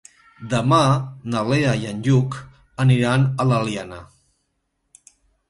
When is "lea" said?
1.49-1.75